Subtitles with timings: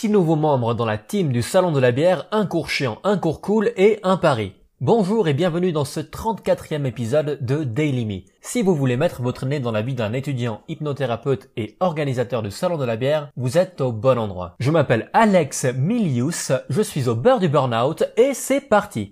[0.00, 3.18] Six nouveaux membres dans la team du Salon de la bière, un cours chiant, un
[3.18, 4.52] cours cool et un pari.
[4.80, 8.20] Bonjour et bienvenue dans ce 34e épisode de Daily Me.
[8.40, 12.52] Si vous voulez mettre votre nez dans la vie d'un étudiant hypnothérapeute et organisateur du
[12.52, 14.54] Salon de la bière, vous êtes au bon endroit.
[14.60, 19.10] Je m'appelle Alex Milius, je suis au beurre du burn-out et c'est parti.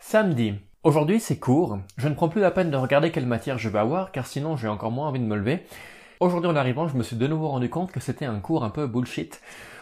[0.00, 0.54] Samedi.
[0.84, 3.80] Aujourd'hui c'est court, je ne prends plus la peine de regarder quelle matière je vais
[3.80, 5.66] avoir car sinon j'ai encore moins envie de me lever.
[6.20, 8.70] Aujourd'hui en arrivant je me suis de nouveau rendu compte que c'était un cours un
[8.70, 9.40] peu bullshit.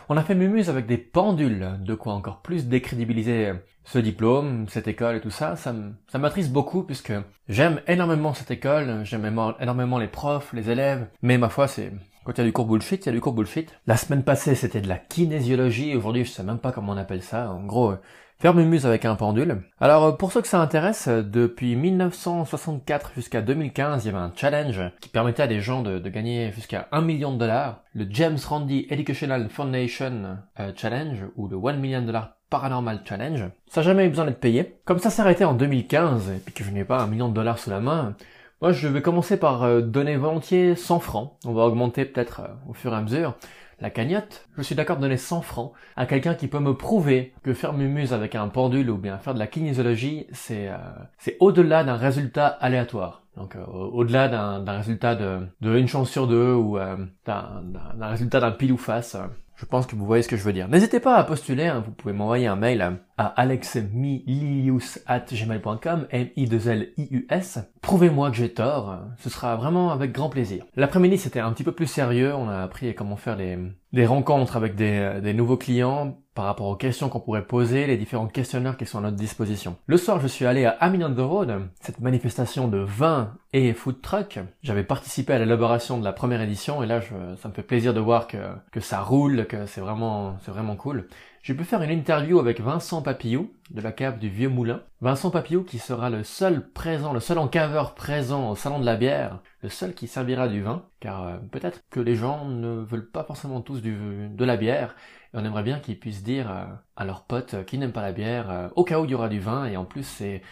[0.08, 3.52] On a fait mumuse avec des pendules, de quoi encore plus décrédibiliser
[3.84, 5.54] ce diplôme, cette école et tout ça.
[5.56, 5.74] Ça
[6.18, 7.12] m'attriste beaucoup puisque
[7.46, 9.26] j'aime énormément cette école, j'aime
[9.60, 11.92] énormément les profs, les élèves, mais ma foi c'est
[12.26, 13.72] quand il y a du cours bullshit, il y a du cours bullshit.
[13.86, 15.94] La semaine passée, c'était de la kinésiologie.
[15.94, 17.52] Aujourd'hui, je sais même pas comment on appelle ça.
[17.52, 17.94] En gros,
[18.40, 19.62] faire mumuse avec un pendule.
[19.80, 24.18] Alors, euh, pour ceux que ça intéresse, euh, depuis 1964 jusqu'à 2015, il y avait
[24.18, 27.84] un challenge qui permettait à des gens de, gagner jusqu'à 1 million de dollars.
[27.94, 33.44] Le James Randi Educational Foundation euh, Challenge, ou le 1 million dollars Paranormal Challenge.
[33.68, 34.80] Ça n'a jamais eu besoin d'être payé.
[34.84, 37.34] Comme ça s'est arrêté en 2015, et puis que je n'ai pas un million de
[37.34, 38.16] dollars sous la main,
[38.62, 41.36] moi, je vais commencer par euh, donner volontiers 100 francs.
[41.44, 43.34] On va augmenter peut-être euh, au fur et à mesure.
[43.80, 47.34] La cagnotte, je suis d'accord de donner 100 francs à quelqu'un qui peut me prouver
[47.42, 50.78] que faire mumuse avec un pendule ou bien faire de la kinésiologie, c'est euh,
[51.18, 53.25] c'est au-delà d'un résultat aléatoire.
[53.36, 56.78] Donc au-delà d'un résultat de, de une chance sur deux ou
[57.26, 57.62] d'un
[58.00, 59.16] résultat d'un pile ou face.
[59.56, 60.68] Je pense que vous voyez ce que je veux dire.
[60.68, 61.82] N'hésitez pas à postuler, hein.
[61.84, 67.60] vous pouvez m'envoyer un mail à alexmilius.gmail.com, M-I-2-L-I-U-S.
[67.80, 70.66] Prouvez-moi que j'ai tort, ce sera vraiment avec grand plaisir.
[70.76, 74.74] L'après-midi c'était un petit peu plus sérieux, on a appris comment faire des, rencontres avec
[74.74, 78.86] des, des nouveaux clients, par rapport aux questions qu'on pourrait poser, les différents questionnaires qui
[78.86, 79.76] sont à notre disposition.
[79.86, 84.02] Le soir, je suis allé à Amin the Road, cette manifestation de vin et food
[84.02, 84.38] truck.
[84.62, 87.00] J'avais participé à l'élaboration de la première édition et là,
[87.40, 88.36] ça me fait plaisir de voir que,
[88.70, 91.08] que ça roule, que c'est vraiment, c'est vraiment cool.
[91.46, 94.82] J'ai pu faire une interview avec Vincent Papillou de la cave du Vieux Moulin.
[95.00, 98.96] Vincent Papillou qui sera le seul présent, le seul encaveur présent au salon de la
[98.96, 103.08] bière, le seul qui servira du vin, car euh, peut-être que les gens ne veulent
[103.08, 103.96] pas forcément tous du,
[104.28, 104.96] de la bière,
[105.32, 106.64] et on aimerait bien qu'ils puissent dire euh,
[106.96, 109.28] à leurs potes qui n'aiment pas la bière, euh, au cas où il y aura
[109.28, 110.42] du vin, et en plus c'est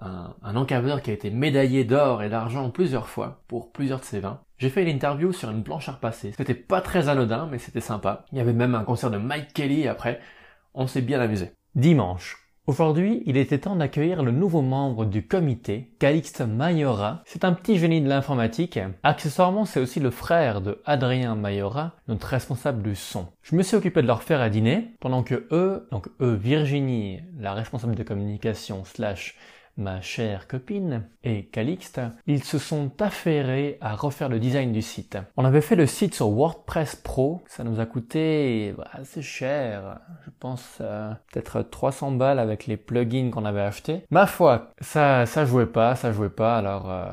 [0.00, 4.04] un, un encaveur qui a été médaillé d'or et d'argent plusieurs fois pour plusieurs de
[4.04, 4.40] ses vins.
[4.58, 6.32] J'ai fait une interview sur une planche à repasser.
[6.36, 8.24] C'était pas très anodin, mais c'était sympa.
[8.32, 10.20] Il y avait même un concert de Mike Kelly après
[10.74, 11.52] on s'est bien amusé.
[11.74, 12.40] Dimanche.
[12.66, 17.22] Aujourd'hui, il était temps d'accueillir le nouveau membre du comité, Calixte Mayora.
[17.24, 18.78] C'est un petit génie de l'informatique.
[19.02, 23.26] Accessoirement, c'est aussi le frère de Adrien Mayora, notre responsable du son.
[23.42, 27.20] Je me suis occupé de leur faire à dîner, pendant que eux, donc eux, Virginie,
[27.38, 29.36] la responsable de communication slash
[29.76, 35.18] ma chère copine, et Calixte, ils se sont affairés à refaire le design du site.
[35.36, 40.00] On avait fait le site sur WordPress Pro, ça nous a coûté bah, assez cher,
[40.24, 44.04] je pense euh, peut-être 300 balles avec les plugins qu'on avait achetés.
[44.10, 47.06] Ma foi, ça ça jouait pas, ça jouait pas, alors euh,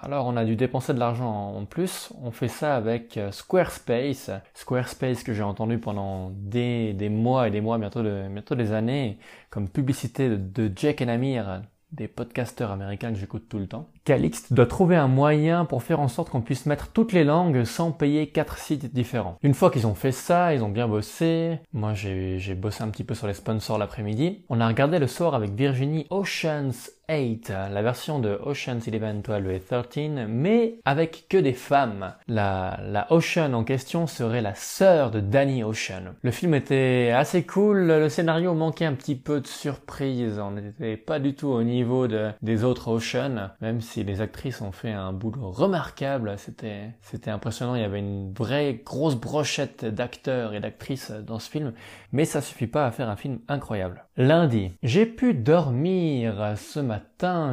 [0.00, 2.12] alors on a dû dépenser de l'argent en plus.
[2.22, 7.50] On fait ça avec euh, Squarespace, Squarespace que j'ai entendu pendant des, des mois et
[7.50, 9.18] des mois, bientôt, de, bientôt des années,
[9.50, 11.62] comme publicité de, de Jack and Amir
[11.92, 13.88] des podcasteurs américains que j'écoute tout le temps.
[14.04, 17.64] Calixte doit trouver un moyen pour faire en sorte qu'on puisse mettre toutes les langues
[17.64, 19.36] sans payer quatre sites différents.
[19.42, 21.58] Une fois qu'ils ont fait ça, ils ont bien bossé.
[21.72, 24.44] Moi, j'ai bossé un petit peu sur les sponsors l'après-midi.
[24.48, 29.52] On a regardé le soir avec Virginie Oceans 8, la version de Ocean's 11, 12
[29.52, 32.14] et 13, mais avec que des femmes.
[32.28, 36.14] La, Ocean en question serait la sœur de Danny Ocean.
[36.22, 40.96] Le film était assez cool, le scénario manquait un petit peu de surprise, on n'était
[40.96, 44.92] pas du tout au niveau de, des autres Ocean, même si les actrices ont fait
[44.92, 51.10] un boulot remarquable, c'était impressionnant, il y avait une vraie grosse brochette d'acteurs et d'actrices
[51.10, 51.72] dans ce film,
[52.12, 54.04] mais ça suffit pas à faire un film incroyable.
[54.16, 56.99] Lundi, j'ai pu dormir ce matin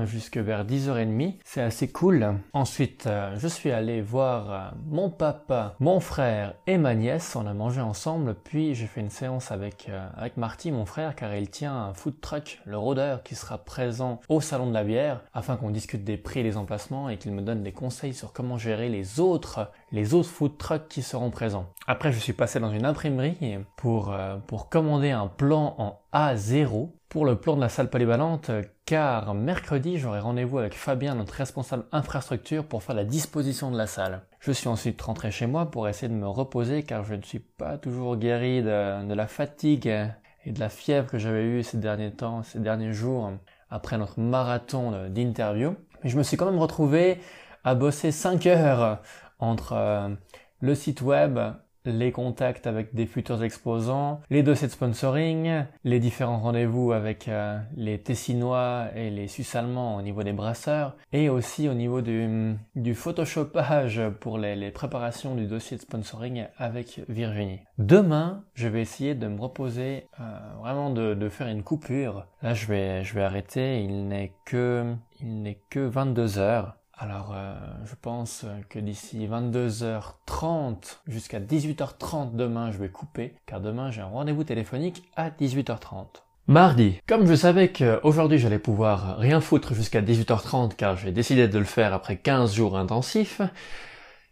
[0.05, 1.35] jusque vers 10h30.
[1.43, 2.35] C'est assez cool.
[2.53, 7.35] Ensuite, euh, je suis allé voir euh, mon papa, mon frère et ma nièce.
[7.35, 8.35] On a mangé ensemble.
[8.35, 11.93] Puis j'ai fait une séance avec, euh, avec Marty, mon frère, car il tient un
[11.93, 16.03] food truck, le rôdeur, qui sera présent au salon de la bière afin qu'on discute
[16.03, 19.19] des prix et des emplacements et qu'il me donne des conseils sur comment gérer les
[19.19, 21.65] autres, les autres food trucks qui seront présents.
[21.87, 24.15] Après, je suis passé dans une imprimerie pour,
[24.47, 28.51] pour commander un plan en A0 pour le plan de la salle polyvalente
[28.85, 33.87] car mercredi j'aurai rendez-vous avec Fabien, notre responsable infrastructure, pour faire la disposition de la
[33.87, 34.21] salle.
[34.39, 37.39] Je suis ensuite rentré chez moi pour essayer de me reposer car je ne suis
[37.39, 39.87] pas toujours guéri de, la fatigue
[40.45, 43.31] et de la fièvre que j'avais eue ces derniers temps, ces derniers jours,
[43.69, 45.75] après notre marathon d'interview.
[46.03, 47.19] Mais je me suis quand même retrouvé
[47.63, 49.01] à bosser 5 heures
[49.39, 50.09] entre euh,
[50.59, 51.39] le site web,
[51.87, 57.57] les contacts avec des futurs exposants, les dossiers de sponsoring, les différents rendez-vous avec euh,
[57.75, 62.57] les Tessinois et les Suisses allemands au niveau des brasseurs, et aussi au niveau du,
[62.93, 67.61] photoshopage pour les, préparations du dossier de sponsoring avec Virginie.
[67.77, 70.23] Demain, je vais essayer de me reposer, euh,
[70.59, 72.25] vraiment de, faire une coupure.
[72.41, 73.83] Là, je vais, je vais arrêter.
[73.83, 74.93] Il n'est que,
[75.69, 76.77] que 22 heures.
[76.99, 77.55] Alors, euh,
[77.85, 80.11] je pense que d'ici 22h30
[81.07, 86.05] jusqu'à 18h30 demain, je vais couper, car demain j'ai un rendez-vous téléphonique à 18h30.
[86.47, 91.59] Mardi, comme je savais qu'aujourd'hui j'allais pouvoir rien foutre jusqu'à 18h30 car j'ai décidé de
[91.59, 93.41] le faire après 15 jours intensifs,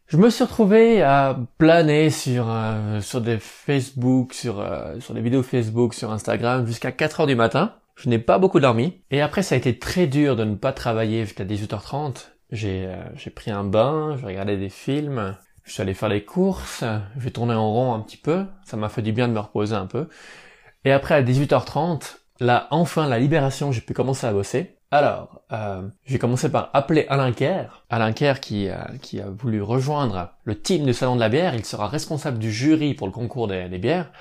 [0.08, 5.22] je me suis retrouvé à planer sur euh, sur des Facebook, sur euh, sur des
[5.22, 7.74] vidéos Facebook, sur Instagram jusqu'à 4h du matin.
[7.96, 10.74] Je n'ai pas beaucoup dormi et après ça a été très dur de ne pas
[10.74, 15.36] travailler jusqu'à 18h30 j'ai euh, j'ai pris un bain, j'ai regardé des films,
[15.66, 16.84] je suis allé faire les courses,
[17.20, 19.76] j'ai tourné en rond un petit peu, ça m'a fait du bien de me reposer
[19.76, 20.08] un peu.
[20.86, 24.78] Et après à 18h30, là enfin la libération, j'ai pu commencer à bosser.
[24.92, 29.62] Alors, euh, j'ai commencé par appeler Alain Kerr, Alain Kerr qui, euh, qui a voulu
[29.62, 33.14] rejoindre le team du Salon de la bière, il sera responsable du jury pour le
[33.14, 34.12] concours des, des bières.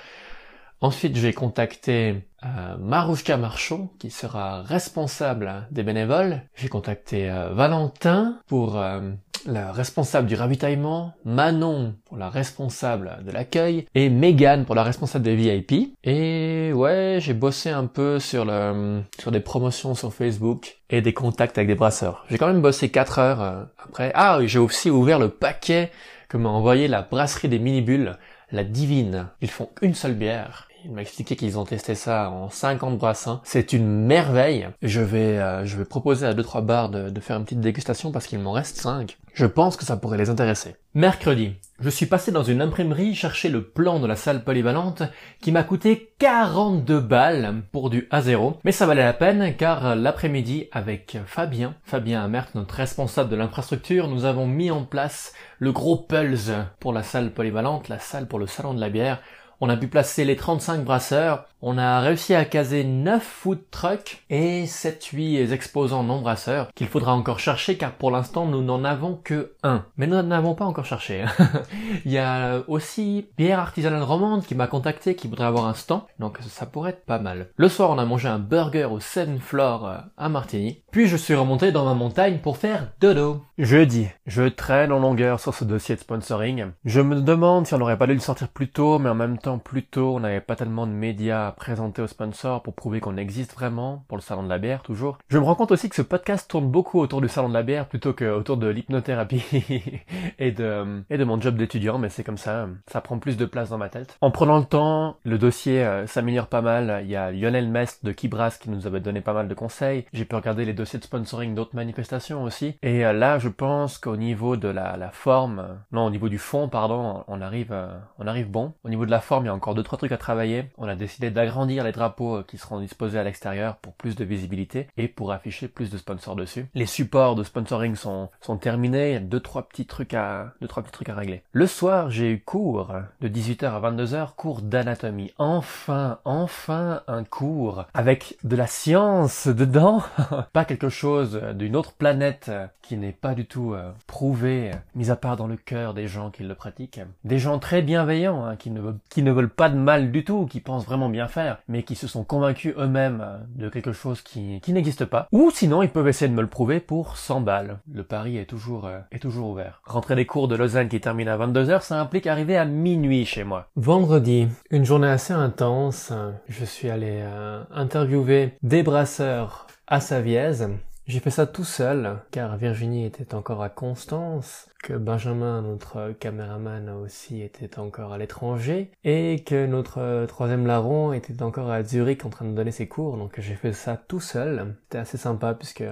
[0.81, 6.43] Ensuite, j'ai contacté euh, Marouchka Marchon, qui sera responsable des bénévoles.
[6.53, 9.11] J'ai contacté euh, Valentin pour euh,
[9.45, 15.25] la responsable du ravitaillement, Manon pour la responsable de l'accueil, et Megan pour la responsable
[15.25, 15.95] des VIP.
[16.03, 21.13] Et ouais, j'ai bossé un peu sur le sur des promotions sur Facebook et des
[21.13, 22.25] contacts avec des brasseurs.
[22.29, 24.11] J'ai quand même bossé 4 heures euh, après.
[24.15, 25.91] Ah, j'ai aussi ouvert le paquet
[26.29, 28.17] que m'a envoyé la brasserie des mini-bulles
[28.51, 29.27] la divine.
[29.41, 30.67] Ils font une seule bière.
[30.85, 33.41] Il m'a expliqué qu'ils ont testé ça en 50 brassins.
[33.43, 34.69] C'est une merveille.
[34.83, 38.11] Je vais, euh, je vais proposer à deux trois bars de, faire une petite dégustation
[38.11, 39.17] parce qu'il m'en reste 5.
[39.33, 40.75] Je pense que ça pourrait les intéresser.
[40.93, 45.01] Mercredi, je suis passé dans une imprimerie chercher le plan de la salle polyvalente
[45.41, 48.57] qui m'a coûté 42 balles pour du A0.
[48.63, 54.07] Mais ça valait la peine car l'après-midi avec Fabien, Fabien Amert, notre responsable de l'infrastructure,
[54.07, 58.37] nous avons mis en place le gros Pulse pour la salle polyvalente, la salle pour
[58.37, 59.19] le salon de la bière.
[59.61, 64.23] On a pu placer les 35 brasseurs, on a réussi à caser 9 food trucks
[64.29, 69.19] et 7-8 exposants non brasseurs qu'il faudra encore chercher car pour l'instant nous n'en avons
[69.23, 69.85] que un.
[69.97, 71.25] Mais nous n'en avons pas encore cherché.
[72.05, 76.01] Il y a aussi Bière Artisanale Romande qui m'a contacté qui voudrait avoir un stand,
[76.19, 77.47] donc ça pourrait être pas mal.
[77.55, 81.17] Le soir on a mangé un burger au Seven Floor euh, à Martigny, puis je
[81.17, 83.43] suis remonté dans ma montagne pour faire dodo.
[83.57, 86.65] Jeudi, je traîne en longueur sur ce dossier de sponsoring.
[86.83, 89.37] Je me demande si on n'aurait pas dû le sortir plus tôt, mais en même
[89.37, 92.99] temps plus tôt on n'avait pas tellement de médias à présenter aux sponsors pour prouver
[92.99, 95.17] qu'on existe vraiment, pour le salon de la bière toujours.
[95.29, 97.63] Je me rends compte aussi que ce podcast tourne beaucoup autour du salon de la
[97.63, 99.43] bière plutôt que autour de l'hypnothérapie
[100.39, 103.45] et de et de mon job d'étudiant, mais c'est comme ça, ça prend plus de
[103.45, 104.17] place dans ma tête.
[104.21, 107.01] En prenant le temps, le dossier euh, s'améliore pas mal.
[107.03, 110.05] Il y a Lionel Mest de Kibras qui nous avait donné pas mal de conseils.
[110.13, 112.77] J'ai pu regarder les dossiers de sponsoring d'autres manifestations aussi.
[112.81, 116.37] Et euh, là, je pense qu'au niveau de la, la forme, non, au niveau du
[116.37, 118.73] fond, pardon, on arrive, euh, on arrive bon.
[118.83, 120.65] Au niveau de la forme, il y a encore deux trois trucs à travailler.
[120.77, 124.87] On a décidé d'agrandir les drapeaux qui seront disposés à l'extérieur pour plus de visibilité
[124.97, 126.67] et pour afficher plus de sponsors dessus.
[126.73, 129.09] Les supports de sponsoring sont, sont terminés.
[129.09, 131.43] Il y a deux trois petits trucs à, deux trois petits trucs à régler.
[131.51, 135.33] Le soir, j'ai eu cours de 18h à 22h, cours d'anatomie.
[135.37, 140.03] Enfin, enfin un cours avec de la science dedans.
[140.53, 142.51] pas quelque chose d'une autre planète
[142.81, 146.29] qui n'est pas du tout euh, prouvé, mis à part dans le cœur des gens
[146.29, 147.01] qui le pratiquent.
[147.23, 150.61] Des gens très bienveillants, hein, qui, ne ne veulent pas de mal du tout, qui
[150.61, 154.61] pensent vraiment bien faire, mais qui se sont convaincus eux-mêmes euh, de quelque chose qui,
[154.61, 155.27] qui n'existe pas.
[155.33, 157.79] Ou sinon, ils peuvent essayer de me le prouver pour 100 balles.
[157.91, 159.81] Le pari est toujours, euh, est toujours ouvert.
[159.83, 163.43] Rentrer des cours de Lausanne qui termine à 22h, ça implique arriver à minuit chez
[163.43, 163.67] moi.
[163.75, 166.13] Vendredi, une journée assez intense.
[166.47, 167.23] Je suis allé
[167.71, 170.69] interviewer des brasseurs à Savièse
[171.07, 176.89] j'ai fait ça tout seul, car Virginie était encore à Constance, que Benjamin, notre caméraman,
[176.89, 182.29] aussi était encore à l'étranger, et que notre troisième larron était encore à Zurich en
[182.29, 184.75] train de donner ses cours, donc j'ai fait ça tout seul.
[184.83, 185.83] C'était assez sympa, puisque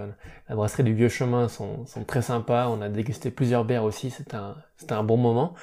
[0.50, 4.10] la brasserie du Vieux Chemin sont, sont très sympas, on a dégusté plusieurs bières aussi,
[4.10, 4.56] c'était un,
[4.90, 5.54] un bon moment.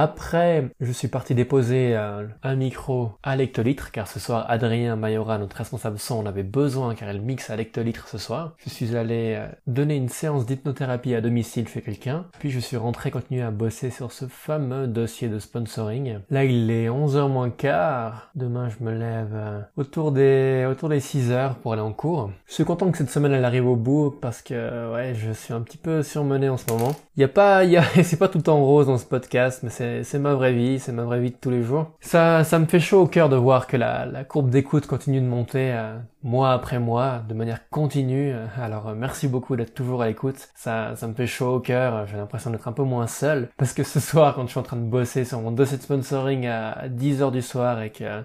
[0.00, 5.38] Après, je suis parti déposer euh, un micro à l'hectolitre, car ce soir, Adrien Mayora,
[5.38, 8.54] notre responsable son, en avait besoin, car elle mixe à l'hectolitre ce soir.
[8.58, 12.76] Je suis allé euh, donner une séance d'hypnothérapie à domicile chez quelqu'un, puis je suis
[12.76, 16.20] rentré continuer à bosser sur ce fameux dossier de sponsoring.
[16.30, 18.30] Là, il est 11h moins quart.
[18.36, 22.30] Demain, je me lève euh, autour des, autour des 6h pour aller en cours.
[22.46, 25.52] Je suis content que cette semaine, elle arrive au bout, parce que, ouais, je suis
[25.52, 26.94] un petit peu surmené en ce moment.
[27.16, 29.87] y a pas, y a, c'est pas tout temps rose dans ce podcast, mais c'est,
[30.02, 31.92] c'est ma vraie vie, c'est ma vraie vie de tous les jours.
[32.00, 35.26] Ça, ça me fait chaud au cœur de voir que la, courbe d'écoute continue de
[35.26, 38.34] monter euh, mois après mois, de manière continue.
[38.56, 40.48] Alors, euh, merci beaucoup d'être toujours à l'écoute.
[40.54, 42.06] Ça, ça me fait chaud au cœur.
[42.06, 44.64] J'ai l'impression d'être un peu moins seul, parce que ce soir, quand je suis en
[44.64, 48.04] train de bosser sur mon dossier de sponsoring à 10 heures du soir et que
[48.04, 48.22] euh,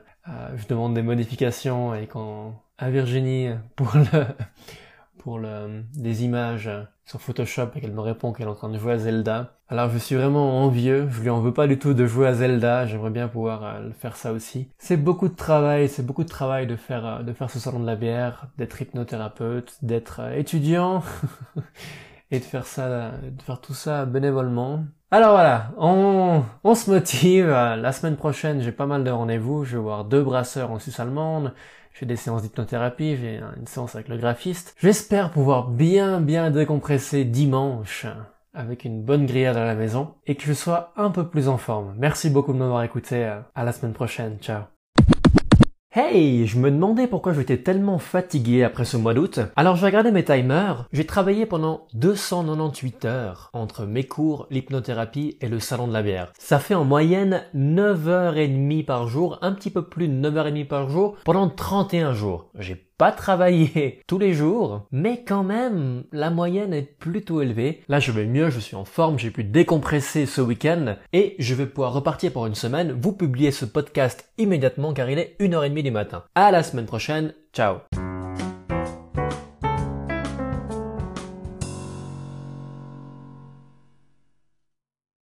[0.55, 4.25] je demande des modifications et quand à Virginie pour le
[5.19, 5.39] pour
[5.95, 6.69] des images
[7.05, 9.57] sur Photoshop et qu'elle me répond qu'elle est en train de jouer à Zelda.
[9.73, 12.35] Alors je suis vraiment envieux, je lui en veux pas du tout de jouer à
[12.35, 14.67] Zelda, j'aimerais bien pouvoir euh, faire ça aussi.
[14.77, 17.79] C'est beaucoup de travail, c'est beaucoup de travail de faire euh, de faire ce salon
[17.79, 21.01] de la bière, d'être hypnothérapeute, d'être euh, étudiant
[22.29, 24.85] et de faire ça de faire tout ça bénévolement.
[25.09, 27.47] Alors voilà, on, on se motive.
[27.47, 29.63] La semaine prochaine, j'ai pas mal de rendez-vous.
[29.63, 31.51] Je vais voir deux brasseurs en Suisse allemande
[31.99, 34.75] j'ai des séances d'hypnothérapie, j'ai une séance avec le graphiste.
[34.79, 38.07] J'espère pouvoir bien bien décompresser dimanche
[38.53, 41.57] avec une bonne grillade à la maison et que je sois un peu plus en
[41.57, 41.95] forme.
[41.97, 43.31] Merci beaucoup de m'avoir écouté.
[43.55, 44.37] À la semaine prochaine.
[44.39, 44.63] Ciao.
[45.95, 49.41] Hey, je me demandais pourquoi j'étais tellement fatigué après ce mois d'août.
[49.55, 55.47] Alors j'ai regardé mes timers, j'ai travaillé pendant 298 heures entre mes cours, l'hypnothérapie et
[55.47, 56.33] le salon de la bière.
[56.39, 61.15] Ça fait en moyenne 9h30 par jour, un petit peu plus de 9h30 par jour
[61.25, 62.49] pendant 31 jours.
[62.57, 67.81] J'ai pas travailler tous les jours, mais quand même, la moyenne est plutôt élevée.
[67.87, 71.55] Là, je vais mieux, je suis en forme, j'ai pu décompresser ce week-end et je
[71.55, 75.83] vais pouvoir repartir pour une semaine, vous publier ce podcast immédiatement car il est 1h30
[75.83, 76.23] du matin.
[76.35, 77.77] À la semaine prochaine, ciao